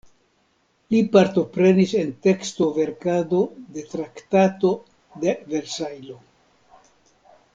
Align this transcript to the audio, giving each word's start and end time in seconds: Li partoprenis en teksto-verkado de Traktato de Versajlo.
Li 0.93 1.01
partoprenis 1.15 1.91
en 1.99 2.07
teksto-verkado 2.27 3.41
de 3.75 3.85
Traktato 3.93 4.71
de 5.25 5.37
Versajlo. 5.55 6.19